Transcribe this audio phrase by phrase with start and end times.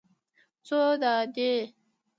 [0.67, 1.51] _څو دانې؟